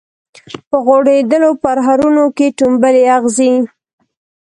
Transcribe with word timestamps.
په 0.69 0.77
غوړیدولو 0.85 1.49
پرهرونو 1.63 2.23
کي 2.37 2.47
ټومبلي 2.59 3.03
اغزي 3.17 3.51